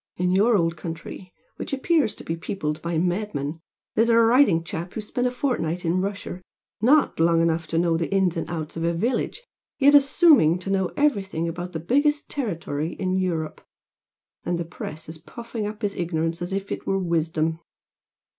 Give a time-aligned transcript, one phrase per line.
[0.17, 3.59] In your old country, which appears to be peopled by madmen,
[3.93, 6.41] there's a writing chap who spent a fortnight in Russia,
[6.81, 9.43] not long enough to know the ins and outs of a village,
[9.77, 13.61] yet assuming to know everything about the biggest territory in Europe,
[14.43, 17.59] and the press is puffing up his ignorance as if it were wisdom.